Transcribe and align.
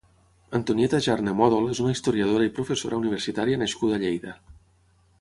Antonieta 0.59 0.99
Jarne 1.07 1.35
Mòdol 1.41 1.69
és 1.75 1.83
una 1.85 1.93
historiadora 1.97 2.49
i 2.49 2.53
professora 2.57 3.01
universitària 3.05 3.63
nascuda 3.67 4.01
a 4.01 4.05
Lleida. 4.07 4.39